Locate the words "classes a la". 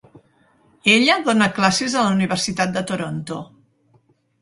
1.59-2.17